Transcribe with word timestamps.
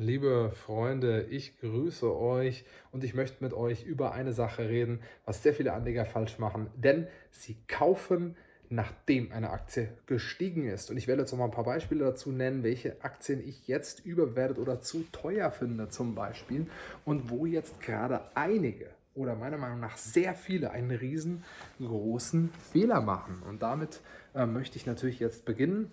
Liebe 0.00 0.50
Freunde, 0.54 1.26
ich 1.28 1.60
grüße 1.60 2.10
euch 2.18 2.64
und 2.90 3.04
ich 3.04 3.12
möchte 3.12 3.44
mit 3.44 3.52
euch 3.52 3.84
über 3.84 4.12
eine 4.12 4.32
Sache 4.32 4.66
reden, 4.66 5.00
was 5.26 5.42
sehr 5.42 5.52
viele 5.52 5.74
Anleger 5.74 6.06
falsch 6.06 6.38
machen, 6.38 6.70
denn 6.74 7.06
sie 7.30 7.58
kaufen 7.68 8.34
nachdem 8.70 9.30
eine 9.30 9.50
Aktie 9.50 9.90
gestiegen 10.06 10.66
ist. 10.66 10.90
Und 10.90 10.96
ich 10.96 11.06
werde 11.06 11.20
jetzt 11.20 11.32
noch 11.32 11.38
mal 11.38 11.44
ein 11.46 11.50
paar 11.50 11.64
Beispiele 11.64 12.02
dazu 12.02 12.32
nennen, 12.32 12.62
welche 12.62 12.96
Aktien 13.04 13.46
ich 13.46 13.68
jetzt 13.68 14.06
überbewertet 14.06 14.58
oder 14.58 14.80
zu 14.80 15.04
teuer 15.12 15.50
finde 15.50 15.90
zum 15.90 16.14
Beispiel 16.14 16.66
und 17.04 17.28
wo 17.28 17.44
jetzt 17.44 17.80
gerade 17.80 18.22
einige 18.34 18.86
oder 19.14 19.34
meiner 19.34 19.58
Meinung 19.58 19.80
nach 19.80 19.98
sehr 19.98 20.34
viele 20.34 20.70
einen 20.70 20.92
riesengroßen 20.92 22.50
Fehler 22.72 23.02
machen. 23.02 23.42
Und 23.46 23.60
damit 23.60 24.00
äh, 24.34 24.46
möchte 24.46 24.78
ich 24.78 24.86
natürlich 24.86 25.20
jetzt 25.20 25.44
beginnen. 25.44 25.92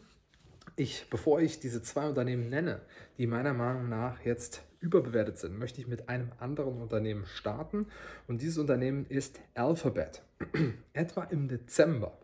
Ich, 0.79 1.09
bevor 1.09 1.41
ich 1.41 1.59
diese 1.59 1.81
zwei 1.81 2.07
Unternehmen 2.07 2.49
nenne, 2.49 2.81
die 3.17 3.27
meiner 3.27 3.53
Meinung 3.53 3.89
nach 3.89 4.21
jetzt 4.21 4.61
überbewertet 4.79 5.39
sind, 5.39 5.57
möchte 5.57 5.81
ich 5.81 5.87
mit 5.87 6.07
einem 6.07 6.31
anderen 6.39 6.79
Unternehmen 6.79 7.25
starten. 7.25 7.87
Und 8.27 8.41
dieses 8.41 8.59
Unternehmen 8.59 9.05
ist 9.09 9.39
Alphabet. 9.55 10.21
Etwa 10.93 11.23
im 11.23 11.47
Dezember 11.47 12.15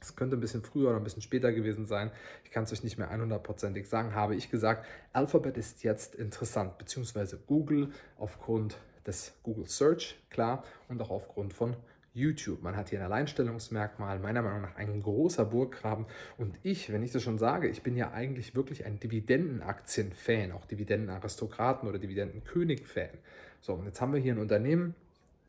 es 0.00 0.16
könnte 0.16 0.36
ein 0.36 0.40
bisschen 0.40 0.62
früher 0.62 0.88
oder 0.88 0.96
ein 0.96 1.04
bisschen 1.04 1.22
später 1.22 1.52
gewesen 1.52 1.86
sein. 1.86 2.10
Ich 2.44 2.50
kann 2.50 2.64
es 2.64 2.72
euch 2.72 2.82
nicht 2.82 2.98
mehr 2.98 3.12
100%ig 3.12 3.86
sagen. 3.86 4.14
Habe 4.14 4.34
ich 4.34 4.50
gesagt, 4.50 4.86
Alphabet 5.12 5.58
ist 5.58 5.82
jetzt 5.82 6.14
interessant, 6.14 6.78
beziehungsweise 6.78 7.38
Google 7.38 7.90
aufgrund 8.18 8.78
des 9.06 9.32
Google 9.42 9.66
Search, 9.66 10.18
klar, 10.30 10.64
und 10.88 11.00
auch 11.02 11.10
aufgrund 11.10 11.52
von 11.52 11.76
YouTube. 12.12 12.62
Man 12.62 12.76
hat 12.76 12.90
hier 12.90 12.98
ein 12.98 13.04
Alleinstellungsmerkmal, 13.04 14.18
meiner 14.18 14.42
Meinung 14.42 14.62
nach 14.62 14.76
ein 14.76 15.00
großer 15.00 15.44
Burggraben. 15.44 16.06
Und 16.38 16.58
ich, 16.62 16.92
wenn 16.92 17.02
ich 17.02 17.12
das 17.12 17.22
schon 17.22 17.38
sage, 17.38 17.68
ich 17.68 17.82
bin 17.82 17.96
ja 17.96 18.10
eigentlich 18.12 18.54
wirklich 18.54 18.84
ein 18.84 18.98
Dividendenaktien-Fan, 18.98 20.52
auch 20.52 20.64
Dividendenaristokraten 20.66 21.88
oder 21.88 21.98
Dividendenkönig-Fan. 21.98 23.10
So, 23.60 23.74
und 23.74 23.86
jetzt 23.86 24.00
haben 24.00 24.12
wir 24.12 24.20
hier 24.20 24.34
ein 24.34 24.40
Unternehmen, 24.40 24.94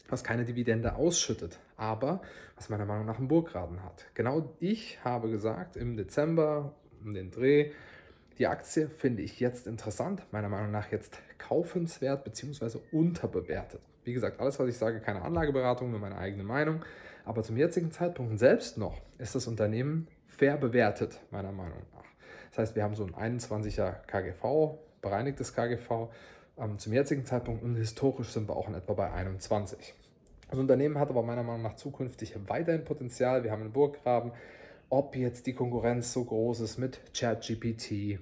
was 0.09 0.23
keine 0.23 0.45
Dividende 0.45 0.95
ausschüttet, 0.95 1.59
aber 1.77 2.21
was 2.55 2.69
meiner 2.69 2.85
Meinung 2.85 3.05
nach 3.05 3.17
einen 3.17 3.27
Burggraben 3.27 3.83
hat. 3.83 4.05
Genau 4.13 4.53
ich 4.59 5.03
habe 5.03 5.29
gesagt 5.29 5.77
im 5.77 5.95
Dezember 5.97 6.75
um 7.03 7.13
den 7.13 7.31
Dreh, 7.31 7.71
die 8.41 8.47
Aktie 8.47 8.89
finde 8.89 9.21
ich 9.21 9.39
jetzt 9.39 9.67
interessant, 9.67 10.23
meiner 10.31 10.49
Meinung 10.49 10.71
nach 10.71 10.91
jetzt 10.91 11.19
kaufenswert 11.37 12.23
bzw. 12.23 12.79
unterbewertet. 12.91 13.81
Wie 14.03 14.13
gesagt, 14.13 14.39
alles, 14.39 14.57
was 14.57 14.67
ich 14.67 14.77
sage, 14.79 14.99
keine 14.99 15.21
Anlageberatung, 15.21 15.91
nur 15.91 15.99
meine 15.99 16.17
eigene 16.17 16.41
Meinung. 16.41 16.83
Aber 17.23 17.43
zum 17.43 17.55
jetzigen 17.55 17.91
Zeitpunkt 17.91 18.39
selbst 18.39 18.79
noch 18.79 18.99
ist 19.19 19.35
das 19.35 19.45
Unternehmen 19.45 20.07
fair 20.25 20.57
bewertet, 20.57 21.21
meiner 21.29 21.51
Meinung 21.51 21.83
nach. 21.93 22.03
Das 22.49 22.57
heißt, 22.57 22.75
wir 22.75 22.81
haben 22.81 22.95
so 22.95 23.05
ein 23.05 23.39
21er 23.39 23.97
KGV, 24.07 24.79
bereinigtes 25.03 25.53
KGV 25.53 26.09
ähm, 26.57 26.79
zum 26.79 26.93
jetzigen 26.93 27.27
Zeitpunkt 27.27 27.61
und 27.61 27.75
historisch 27.75 28.29
sind 28.29 28.49
wir 28.49 28.55
auch 28.55 28.67
in 28.67 28.73
etwa 28.73 28.93
bei 28.93 29.11
21. 29.11 29.93
Das 30.49 30.57
Unternehmen 30.57 30.97
hat 30.97 31.11
aber 31.11 31.21
meiner 31.21 31.43
Meinung 31.43 31.61
nach 31.61 31.75
zukünftig 31.75 32.33
weiterhin 32.47 32.85
Potenzial. 32.85 33.43
Wir 33.43 33.51
haben 33.51 33.61
einen 33.61 33.71
Burggraben. 33.71 34.31
Ob 34.89 35.15
jetzt 35.15 35.45
die 35.45 35.53
Konkurrenz 35.53 36.11
so 36.11 36.25
groß 36.25 36.61
ist 36.61 36.79
mit 36.79 36.99
ChatGPT 37.13 38.19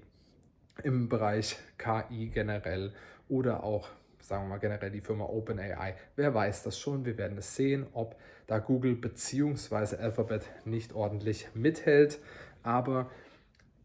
im 0.83 1.09
Bereich 1.09 1.57
KI 1.77 2.27
generell 2.27 2.93
oder 3.27 3.63
auch, 3.63 3.89
sagen 4.19 4.45
wir 4.45 4.49
mal 4.49 4.57
generell 4.57 4.91
die 4.91 5.01
Firma 5.01 5.25
OpenAI, 5.25 5.95
wer 6.15 6.33
weiß 6.33 6.63
das 6.63 6.79
schon. 6.79 7.05
Wir 7.05 7.17
werden 7.17 7.37
es 7.37 7.55
sehen, 7.55 7.87
ob 7.93 8.15
da 8.47 8.59
Google 8.59 8.95
bzw. 8.95 9.97
Alphabet 9.97 10.45
nicht 10.65 10.93
ordentlich 10.93 11.47
mithält. 11.53 12.19
Aber 12.63 13.09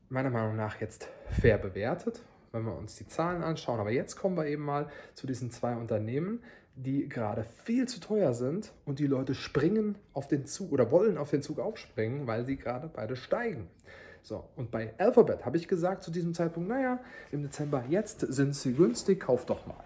meiner 0.09 0.31
Meinung 0.31 0.56
nach 0.56 0.81
jetzt 0.81 1.09
fair 1.31 1.59
bewertet 1.59 2.23
wenn 2.55 2.64
wir 2.64 2.77
uns 2.77 2.95
die 2.95 3.06
Zahlen 3.06 3.42
anschauen. 3.42 3.81
Aber 3.81 3.91
jetzt 3.91 4.17
kommen 4.17 4.36
wir 4.36 4.47
eben 4.47 4.64
mal 4.64 4.89
zu 5.14 5.27
diesen 5.27 5.51
zwei 5.51 5.75
Unternehmen, 5.75 6.42
die 6.77 7.08
gerade 7.08 7.45
viel 7.64 7.86
zu 7.86 8.01
teuer 8.01 8.33
sind 8.33 8.73
und 8.84 8.98
die 8.98 9.06
Leute 9.06 9.34
springen 9.34 9.97
auf 10.12 10.29
den 10.29 10.47
Zug 10.47 10.73
oder 10.73 10.91
wollen 10.91 11.19
auf 11.19 11.30
den 11.30 11.42
Zug 11.42 11.58
aufspringen, 11.58 12.27
weil 12.27 12.45
sie 12.45 12.57
gerade 12.57 12.89
beide 12.89 13.17
steigen. 13.17 13.69
So, 14.24 14.48
und 14.57 14.70
bei 14.70 14.95
Alphabet 14.96 15.45
habe 15.45 15.58
ich 15.58 15.68
gesagt 15.68 16.02
zu 16.02 16.11
diesem 16.11 16.33
Zeitpunkt, 16.33 16.67
naja, 16.67 16.98
im 17.30 17.42
Dezember, 17.42 17.85
jetzt 17.90 18.20
sind 18.20 18.57
sie 18.57 18.73
günstig, 18.73 19.20
kauf 19.20 19.45
doch 19.45 19.67
mal. 19.67 19.85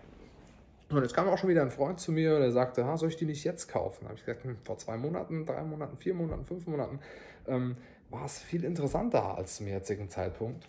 Und 0.90 1.02
jetzt 1.02 1.12
kam 1.12 1.28
auch 1.28 1.36
schon 1.36 1.50
wieder 1.50 1.62
ein 1.62 1.72
Freund 1.72 1.98
zu 1.98 2.12
mir, 2.12 2.38
der 2.38 2.52
sagte, 2.52 2.86
ha, 2.86 2.96
soll 2.96 3.08
ich 3.08 3.16
die 3.16 3.26
nicht 3.26 3.42
jetzt 3.42 3.66
kaufen? 3.66 3.98
Da 4.02 4.10
habe 4.10 4.16
ich 4.16 4.24
gesagt, 4.24 4.44
hm, 4.44 4.56
vor 4.64 4.78
zwei 4.78 4.96
Monaten, 4.96 5.44
drei 5.44 5.64
Monaten, 5.64 5.96
vier 5.96 6.14
Monaten, 6.14 6.46
fünf 6.46 6.68
Monaten 6.68 7.00
ähm, 7.48 7.76
war 8.10 8.24
es 8.26 8.38
viel 8.38 8.62
interessanter 8.62 9.36
als 9.36 9.56
zum 9.56 9.66
jetzigen 9.66 10.08
Zeitpunkt. 10.08 10.68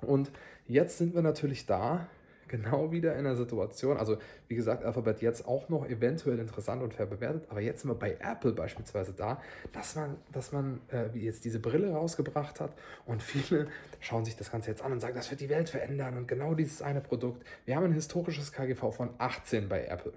Und 0.00 0.32
jetzt 0.66 0.98
sind 0.98 1.14
wir 1.14 1.22
natürlich 1.22 1.66
da, 1.66 2.08
genau 2.50 2.90
wieder 2.90 3.16
in 3.16 3.24
der 3.24 3.36
Situation. 3.36 3.96
Also, 3.96 4.18
wie 4.48 4.56
gesagt, 4.56 4.84
Alphabet 4.84 5.22
jetzt 5.22 5.46
auch 5.46 5.68
noch 5.68 5.88
eventuell 5.88 6.38
interessant 6.38 6.82
und 6.82 6.92
fair 6.92 7.06
bewertet, 7.06 7.46
aber 7.48 7.60
jetzt 7.60 7.82
sind 7.82 7.90
wir 7.90 7.94
bei 7.94 8.16
Apple 8.20 8.52
beispielsweise 8.52 9.12
da, 9.12 9.40
dass 9.72 9.94
man, 9.94 10.16
dass 10.32 10.52
man 10.52 10.80
äh, 10.92 11.16
jetzt 11.16 11.44
diese 11.44 11.60
Brille 11.60 11.92
rausgebracht 11.92 12.60
hat 12.60 12.72
und 13.06 13.22
viele 13.22 13.68
schauen 14.00 14.24
sich 14.24 14.36
das 14.36 14.50
Ganze 14.50 14.70
jetzt 14.70 14.82
an 14.82 14.92
und 14.92 15.00
sagen, 15.00 15.14
das 15.14 15.30
wird 15.30 15.40
die 15.40 15.48
Welt 15.48 15.70
verändern 15.70 16.16
und 16.16 16.26
genau 16.26 16.54
dieses 16.54 16.82
eine 16.82 17.00
Produkt. 17.00 17.46
Wir 17.64 17.76
haben 17.76 17.84
ein 17.84 17.92
historisches 17.92 18.52
KGV 18.52 18.92
von 18.92 19.10
18 19.18 19.68
bei 19.68 19.84
Apple, 19.84 20.12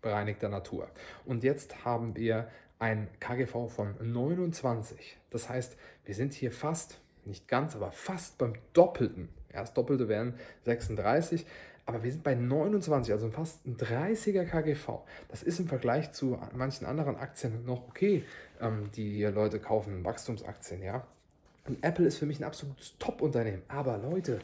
bereinigter 0.00 0.48
Natur. 0.48 0.88
Und 1.24 1.42
jetzt 1.42 1.84
haben 1.84 2.14
wir 2.14 2.48
ein 2.78 3.08
KGV 3.18 3.68
von 3.68 3.96
29. 4.00 5.18
Das 5.30 5.48
heißt, 5.48 5.76
wir 6.04 6.14
sind 6.14 6.34
hier 6.34 6.52
fast 6.52 7.00
nicht 7.24 7.48
ganz, 7.48 7.74
aber 7.74 7.90
fast 7.90 8.38
beim 8.38 8.52
Doppelten. 8.72 9.28
Ja, 9.52 9.60
das 9.60 9.72
Doppelte 9.72 10.08
wären 10.08 10.34
36, 10.64 11.46
aber 11.86 12.02
wir 12.02 12.10
sind 12.10 12.24
bei 12.24 12.34
29, 12.34 13.12
also 13.12 13.30
fast 13.30 13.64
ein 13.66 13.76
30er 13.76 14.44
KGV. 14.44 15.00
Das 15.28 15.42
ist 15.42 15.60
im 15.60 15.68
Vergleich 15.68 16.10
zu 16.12 16.38
manchen 16.52 16.84
anderen 16.84 17.16
Aktien 17.16 17.64
noch 17.64 17.88
okay, 17.88 18.24
ähm, 18.60 18.90
die 18.96 19.14
hier 19.14 19.30
Leute 19.30 19.60
kaufen, 19.60 20.04
Wachstumsaktien, 20.04 20.82
ja. 20.82 21.06
Und 21.66 21.82
Apple 21.82 22.06
ist 22.06 22.18
für 22.18 22.26
mich 22.26 22.40
ein 22.40 22.44
absolutes 22.44 22.96
Top-Unternehmen. 22.98 23.62
Aber 23.68 23.98
Leute, 23.98 24.40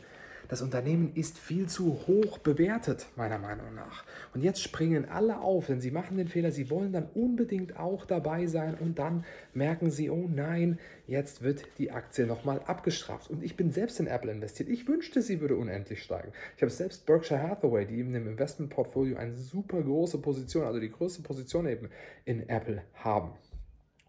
das 0.52 0.60
Unternehmen 0.60 1.12
ist 1.14 1.38
viel 1.38 1.66
zu 1.66 2.06
hoch 2.06 2.36
bewertet, 2.36 3.06
meiner 3.16 3.38
Meinung 3.38 3.74
nach. 3.74 4.04
Und 4.34 4.42
jetzt 4.42 4.62
springen 4.62 5.06
alle 5.08 5.40
auf, 5.40 5.68
denn 5.68 5.80
sie 5.80 5.90
machen 5.90 6.18
den 6.18 6.28
Fehler, 6.28 6.52
sie 6.52 6.68
wollen 6.68 6.92
dann 6.92 7.08
unbedingt 7.14 7.78
auch 7.78 8.04
dabei 8.04 8.46
sein 8.46 8.74
und 8.74 8.98
dann 8.98 9.24
merken 9.54 9.90
sie, 9.90 10.10
oh 10.10 10.28
nein, 10.28 10.78
jetzt 11.06 11.40
wird 11.40 11.64
die 11.78 11.90
Aktie 11.90 12.26
nochmal 12.26 12.60
abgestraft. 12.66 13.30
Und 13.30 13.42
ich 13.42 13.56
bin 13.56 13.70
selbst 13.70 13.98
in 13.98 14.06
Apple 14.06 14.30
investiert. 14.30 14.68
Ich 14.68 14.86
wünschte, 14.86 15.22
sie 15.22 15.40
würde 15.40 15.56
unendlich 15.56 16.02
steigen. 16.02 16.32
Ich 16.56 16.62
habe 16.62 16.70
selbst 16.70 17.06
Berkshire 17.06 17.40
Hathaway, 17.40 17.86
die 17.86 17.96
eben 17.96 18.14
im 18.14 18.28
Investmentportfolio 18.28 19.16
eine 19.16 19.32
super 19.32 19.80
große 19.80 20.18
Position, 20.18 20.64
also 20.64 20.80
die 20.80 20.92
größte 20.92 21.22
Position 21.22 21.66
eben 21.66 21.88
in 22.26 22.46
Apple 22.50 22.82
haben. 22.92 23.30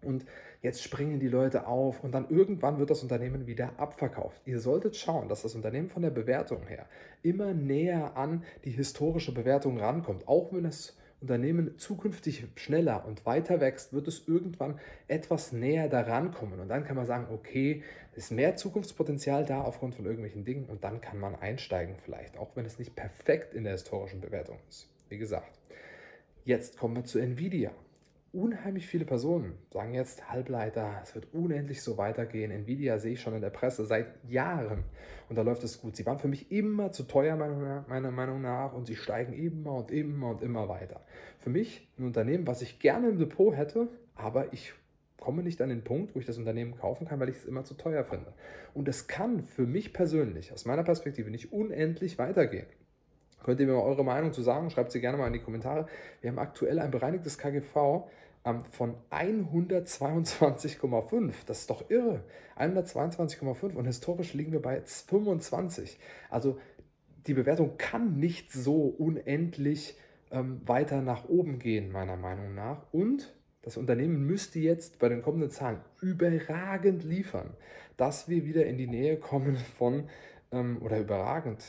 Und 0.01 0.25
Jetzt 0.63 0.81
springen 0.81 1.19
die 1.19 1.27
Leute 1.27 1.67
auf 1.67 2.05
und 2.05 2.13
dann 2.13 2.29
irgendwann 2.29 2.79
wird 2.79 2.89
das 2.89 3.03
Unternehmen 3.03 3.47
wieder 3.47 3.77
abverkauft. 3.77 4.41
Ihr 4.45 4.61
solltet 4.61 4.95
schauen, 4.95 5.27
dass 5.27 5.41
das 5.41 5.55
Unternehmen 5.55 5.89
von 5.89 6.03
der 6.03 6.09
Bewertung 6.09 6.65
her 6.67 6.85
immer 7.21 7.53
näher 7.53 8.15
an 8.15 8.45
die 8.63 8.71
historische 8.71 9.33
Bewertung 9.33 9.77
rankommt. 9.77 10.25
Auch 10.25 10.53
wenn 10.53 10.63
das 10.63 10.95
Unternehmen 11.19 11.77
zukünftig 11.77 12.47
schneller 12.55 13.05
und 13.05 13.25
weiter 13.25 13.59
wächst, 13.59 13.91
wird 13.91 14.07
es 14.07 14.25
irgendwann 14.25 14.79
etwas 15.09 15.51
näher 15.51 15.89
daran 15.89 16.31
kommen. 16.31 16.61
Und 16.61 16.69
dann 16.69 16.85
kann 16.85 16.95
man 16.95 17.05
sagen, 17.05 17.27
okay, 17.33 17.83
ist 18.15 18.31
mehr 18.31 18.55
Zukunftspotenzial 18.55 19.43
da 19.43 19.63
aufgrund 19.63 19.95
von 19.95 20.05
irgendwelchen 20.05 20.45
Dingen 20.45 20.69
und 20.69 20.85
dann 20.85 21.01
kann 21.01 21.19
man 21.19 21.35
einsteigen 21.35 21.97
vielleicht, 22.05 22.37
auch 22.37 22.55
wenn 22.55 22.65
es 22.65 22.79
nicht 22.79 22.95
perfekt 22.95 23.53
in 23.53 23.65
der 23.65 23.73
historischen 23.73 24.21
Bewertung 24.21 24.59
ist. 24.69 24.87
Wie 25.09 25.17
gesagt, 25.17 25.59
jetzt 26.45 26.77
kommen 26.77 26.95
wir 26.95 27.03
zu 27.03 27.19
Nvidia 27.19 27.71
unheimlich 28.33 28.87
viele 28.87 29.05
Personen 29.05 29.53
sagen 29.71 29.93
jetzt 29.93 30.29
Halbleiter, 30.29 30.99
es 31.03 31.13
wird 31.13 31.27
unendlich 31.33 31.83
so 31.83 31.97
weitergehen. 31.97 32.51
Nvidia 32.51 32.97
sehe 32.97 33.13
ich 33.13 33.21
schon 33.21 33.35
in 33.35 33.41
der 33.41 33.51
Presse 33.51 33.85
seit 33.85 34.07
Jahren 34.27 34.83
und 35.29 35.37
da 35.37 35.43
läuft 35.43 35.63
es 35.63 35.79
gut. 35.79 35.95
Sie 35.95 36.05
waren 36.05 36.17
für 36.17 36.27
mich 36.27 36.51
immer 36.51 36.91
zu 36.91 37.03
teuer, 37.03 37.35
meiner 37.35 38.11
Meinung 38.11 38.41
nach, 38.41 38.73
und 38.73 38.87
sie 38.87 38.95
steigen 38.95 39.33
immer 39.33 39.75
und 39.75 39.91
immer 39.91 40.31
und 40.31 40.41
immer 40.41 40.67
weiter. 40.67 41.01
Für 41.39 41.51
mich 41.51 41.87
ein 41.97 42.05
Unternehmen, 42.05 42.47
was 42.47 42.63
ich 42.63 42.79
gerne 42.79 43.09
im 43.09 43.19
Depot 43.19 43.55
hätte, 43.55 43.87
aber 44.15 44.51
ich 44.51 44.73
komme 45.17 45.43
nicht 45.43 45.61
an 45.61 45.69
den 45.69 45.83
Punkt, 45.83 46.15
wo 46.15 46.19
ich 46.19 46.25
das 46.25 46.37
Unternehmen 46.37 46.75
kaufen 46.75 47.07
kann, 47.07 47.19
weil 47.19 47.29
ich 47.29 47.37
es 47.37 47.45
immer 47.45 47.63
zu 47.63 47.75
teuer 47.75 48.03
finde. 48.03 48.33
Und 48.73 48.87
es 48.87 49.07
kann 49.07 49.43
für 49.43 49.67
mich 49.67 49.93
persönlich, 49.93 50.51
aus 50.51 50.65
meiner 50.65 50.83
Perspektive, 50.83 51.29
nicht 51.29 51.53
unendlich 51.53 52.17
weitergehen. 52.17 52.65
Könnt 53.43 53.59
ihr 53.59 53.67
mir 53.67 53.73
mal 53.73 53.81
eure 53.81 54.03
Meinung 54.03 54.33
zu 54.33 54.41
sagen? 54.41 54.69
Schreibt 54.69 54.91
sie 54.91 55.01
gerne 55.01 55.17
mal 55.17 55.27
in 55.27 55.33
die 55.33 55.41
Kommentare. 55.41 55.87
Wir 56.21 56.31
haben 56.31 56.39
aktuell 56.39 56.79
ein 56.79 56.91
bereinigtes 56.91 57.37
KGV 57.37 58.07
ähm, 58.45 58.63
von 58.71 58.95
122,5. 59.11 61.33
Das 61.45 61.59
ist 61.59 61.69
doch 61.69 61.89
irre. 61.89 62.23
122,5 62.57 63.73
und 63.73 63.85
historisch 63.85 64.33
liegen 64.33 64.51
wir 64.51 64.61
bei 64.61 64.81
25. 64.81 65.97
Also 66.29 66.57
die 67.27 67.33
Bewertung 67.33 67.77
kann 67.77 68.17
nicht 68.17 68.51
so 68.51 68.85
unendlich 68.85 69.97
ähm, 70.31 70.61
weiter 70.65 71.01
nach 71.01 71.29
oben 71.29 71.59
gehen, 71.59 71.91
meiner 71.91 72.17
Meinung 72.17 72.55
nach. 72.55 72.81
Und 72.91 73.33
das 73.61 73.77
Unternehmen 73.77 74.25
müsste 74.25 74.59
jetzt 74.59 74.99
bei 74.99 75.09
den 75.09 75.21
kommenden 75.21 75.49
Zahlen 75.49 75.79
überragend 76.01 77.03
liefern, 77.03 77.51
dass 77.95 78.27
wir 78.27 78.45
wieder 78.45 78.65
in 78.65 78.77
die 78.77 78.87
Nähe 78.87 79.17
kommen 79.17 79.55
von, 79.55 80.09
ähm, 80.51 80.81
oder 80.81 80.99
überragend, 80.99 81.63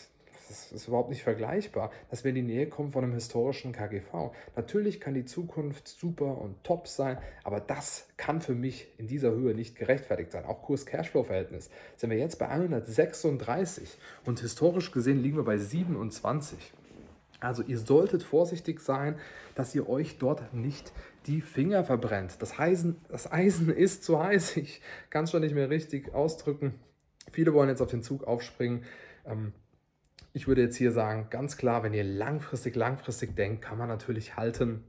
das 0.49 0.73
ist 0.73 0.89
überhaupt 0.89 1.11
nicht 1.11 1.23
vergleichbar, 1.23 1.91
dass 2.11 2.25
wir 2.25 2.31
in 2.31 2.35
die 2.37 2.43
Nähe 2.43 2.69
kommen 2.69 2.93
von 2.93 3.05
einem 3.05 3.15
historischen 3.15 3.73
KGV. 3.73 4.33
Natürlich 4.57 5.01
kann 5.01 5.15
die 5.15 5.25
Zukunft 5.25 5.89
super 5.89 6.39
und 6.39 6.63
top 6.65 6.89
sein, 6.89 7.19
aber 7.43 7.61
das 7.61 8.09
kann 8.17 8.41
für 8.41 8.55
mich 8.55 8.89
in 8.99 9.07
dieser 9.07 9.33
Höhe 9.33 9.55
nicht 9.55 9.77
gerechtfertigt 9.77 10.33
sein. 10.33 10.45
Auch 10.45 10.63
Kurs-Cashflow-Verhältnis 10.63 11.71
sind 11.97 12.11
wir 12.11 12.19
jetzt 12.19 12.39
bei 12.39 12.49
136 12.49 13.99
und 14.25 14.41
historisch 14.41 14.91
gesehen 14.91 15.23
liegen 15.23 15.37
wir 15.37 15.45
bei 15.45 15.59
27. 15.59 16.73
Also 17.41 17.63
ihr 17.63 17.79
solltet 17.79 18.23
vorsichtig 18.23 18.81
sein, 18.81 19.19
dass 19.55 19.75
ihr 19.75 19.89
euch 19.89 20.19
dort 20.19 20.55
nicht 20.55 20.93
die 21.27 21.41
Finger 21.41 21.85
verbrennt. 21.85 22.37
Das 22.41 22.59
Eisen, 22.59 22.97
das 23.09 23.31
Eisen 23.31 23.69
ist 23.71 24.05
zu 24.05 24.23
heiß. 24.23 24.57
Ich 24.57 24.81
kann 25.11 25.25
es 25.25 25.31
schon 25.31 25.43
nicht 25.43 25.55
mehr 25.55 25.71
richtig 25.71 26.15
ausdrücken. 26.15 26.75
Viele 27.33 27.53
wollen 27.53 27.69
jetzt 27.69 27.83
auf 27.83 27.91
den 27.91 28.03
Zug 28.03 28.25
aufspringen. 28.25 28.85
Ähm, 29.27 29.53
ich 30.35 30.49
würde 30.49 30.63
jetzt 30.63 30.77
hier 30.77 30.91
sagen, 30.91 31.29
ganz 31.31 31.57
klar, 31.57 31.85
wenn 31.85 31.95
ihr 31.95 32.03
langfristig, 32.03 32.75
langfristig 32.75 33.37
denkt, 33.37 33.63
kann 33.63 33.79
man 33.79 33.89
natürlich 33.89 34.37
halten. 34.37 34.83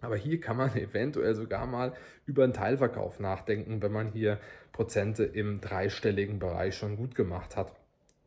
Aber 0.00 0.16
hier 0.16 0.40
kann 0.40 0.56
man 0.56 0.74
eventuell 0.76 1.34
sogar 1.34 1.66
mal 1.66 1.94
über 2.26 2.42
einen 2.42 2.52
Teilverkauf 2.52 3.20
nachdenken, 3.20 3.80
wenn 3.82 3.92
man 3.92 4.10
hier 4.10 4.40
Prozente 4.72 5.24
im 5.24 5.60
dreistelligen 5.60 6.40
Bereich 6.40 6.74
schon 6.74 6.96
gut 6.96 7.14
gemacht 7.14 7.56
hat. 7.56 7.72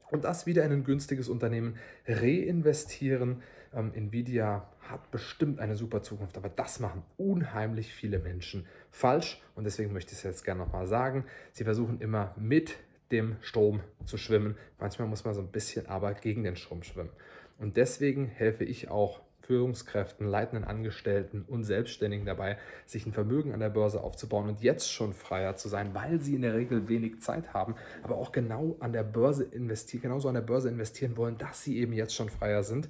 Und 0.10 0.24
das 0.24 0.46
wieder 0.46 0.64
in 0.64 0.72
ein 0.72 0.84
günstiges 0.86 1.28
Unternehmen 1.28 1.76
reinvestieren. 2.08 3.42
Ähm, 3.74 3.92
Nvidia 3.94 4.70
hat 4.80 5.12
bestimmt 5.12 5.60
eine 5.60 5.76
super 5.76 6.02
Zukunft, 6.02 6.38
aber 6.38 6.50
das 6.50 6.80
machen 6.80 7.04
unheimlich 7.18 7.94
viele 7.94 8.20
Menschen 8.20 8.68
falsch. 8.90 9.42
Und 9.56 9.66
deswegen 9.66 9.92
möchte 9.92 10.14
ich 10.14 10.20
es 10.20 10.24
jetzt 10.24 10.46
gerne 10.46 10.62
nochmal 10.64 10.88
sagen. 10.88 11.26
Sie 11.52 11.66
versuchen 11.66 12.00
immer 12.00 12.34
mit 12.38 12.78
dem 13.12 13.38
Strom 13.42 13.82
zu 14.06 14.18
schwimmen. 14.18 14.58
Manchmal 14.80 15.08
muss 15.08 15.26
man 15.26 15.34
so 15.34 15.42
ein 15.42 15.52
bisschen 15.52 15.88
aber 15.88 16.14
gegen 16.14 16.44
den 16.44 16.56
Strom 16.56 16.84
schwimmen. 16.84 17.12
Und 17.60 17.78
deswegen 17.78 18.26
helfe 18.26 18.64
ich 18.64 18.90
auch 18.90 19.22
Führungskräften, 19.44 20.26
leitenden 20.26 20.64
Angestellten 20.64 21.44
und 21.48 21.66
Selbstständigen 21.66 22.26
dabei, 22.26 22.58
sich 22.86 23.06
ein 23.06 23.12
Vermögen 23.12 23.54
an 23.54 23.60
der 23.60 23.70
Börse 23.70 24.02
aufzubauen 24.02 24.48
und 24.48 24.62
jetzt 24.62 24.92
schon 24.92 25.14
freier 25.14 25.56
zu 25.56 25.68
sein, 25.68 25.94
weil 25.94 26.22
sie 26.22 26.36
in 26.36 26.42
der 26.42 26.56
Regel 26.56 26.88
wenig 26.88 27.22
Zeit 27.22 27.54
haben, 27.54 27.76
aber 28.04 28.16
auch 28.16 28.32
genau 28.32 28.78
an 28.80 28.94
der 28.94 29.04
Börse 29.04 29.44
investieren, 29.44 30.04
genauso 30.04 30.30
an 30.30 30.36
der 30.36 30.42
Börse 30.42 30.70
investieren 30.70 31.18
wollen, 31.18 31.38
dass 31.38 31.64
sie 31.64 31.78
eben 31.78 31.94
jetzt 31.94 32.16
schon 32.16 32.30
freier 32.30 32.64
sind. 32.64 32.90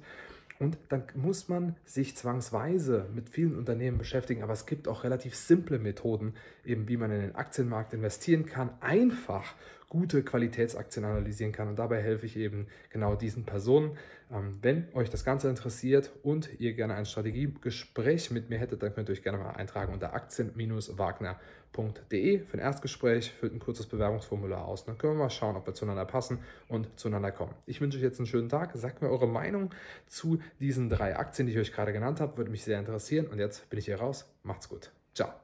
Und 0.60 0.78
dann 0.88 1.02
muss 1.16 1.48
man 1.48 1.74
sich 1.84 2.16
zwangsweise 2.16 3.06
mit 3.12 3.28
vielen 3.28 3.58
Unternehmen 3.58 3.98
beschäftigen, 3.98 4.44
aber 4.44 4.52
es 4.52 4.66
gibt 4.66 4.86
auch 4.86 5.02
relativ 5.02 5.34
simple 5.34 5.80
Methoden, 5.80 6.34
eben 6.64 6.88
wie 6.88 6.96
man 6.96 7.10
in 7.10 7.20
den 7.20 7.34
Aktienmarkt 7.34 7.92
investieren 7.92 8.46
kann, 8.46 8.70
einfach 8.80 9.54
gute 9.88 10.22
Qualitätsaktien 10.22 11.04
analysieren 11.04 11.52
kann. 11.52 11.68
Und 11.68 11.78
dabei 11.78 12.02
helfe 12.02 12.26
ich 12.26 12.36
eben 12.36 12.66
genau 12.90 13.14
diesen 13.14 13.44
Personen. 13.44 13.96
Ähm, 14.32 14.58
wenn 14.62 14.88
euch 14.94 15.10
das 15.10 15.24
Ganze 15.24 15.48
interessiert 15.48 16.10
und 16.22 16.48
ihr 16.58 16.72
gerne 16.74 16.94
ein 16.94 17.06
Strategiegespräch 17.06 18.30
mit 18.30 18.50
mir 18.50 18.58
hättet, 18.58 18.82
dann 18.82 18.94
könnt 18.94 19.08
ihr 19.08 19.12
euch 19.12 19.22
gerne 19.22 19.38
mal 19.38 19.50
eintragen 19.50 19.92
unter 19.92 20.12
aktien-wagner.de 20.14 22.38
für 22.40 22.54
ein 22.54 22.60
Erstgespräch. 22.60 23.30
Füllt 23.32 23.54
ein 23.54 23.60
kurzes 23.60 23.86
Bewerbungsformular 23.86 24.64
aus. 24.64 24.84
Dann 24.84 24.98
können 24.98 25.14
wir 25.14 25.24
mal 25.24 25.30
schauen, 25.30 25.56
ob 25.56 25.66
wir 25.66 25.74
zueinander 25.74 26.06
passen 26.06 26.38
und 26.68 26.88
zueinander 26.98 27.32
kommen. 27.32 27.54
Ich 27.66 27.80
wünsche 27.80 27.98
euch 27.98 28.04
jetzt 28.04 28.18
einen 28.18 28.26
schönen 28.26 28.48
Tag. 28.48 28.72
Sagt 28.74 29.02
mir 29.02 29.10
eure 29.10 29.28
Meinung 29.28 29.70
zu 30.06 30.38
diesen 30.60 30.88
drei 30.88 31.16
Aktien, 31.16 31.46
die 31.46 31.52
ich 31.52 31.58
euch 31.58 31.72
gerade 31.72 31.92
genannt 31.92 32.20
habe. 32.20 32.36
Würde 32.36 32.50
mich 32.50 32.64
sehr 32.64 32.78
interessieren. 32.78 33.26
Und 33.26 33.38
jetzt 33.38 33.68
bin 33.70 33.78
ich 33.78 33.84
hier 33.84 34.00
raus. 34.00 34.26
Macht's 34.42 34.68
gut. 34.68 34.90
Ciao. 35.14 35.43